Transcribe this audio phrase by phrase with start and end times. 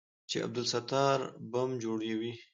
[0.29, 1.19] چې عبدالستار
[1.51, 2.33] بم جوړوي.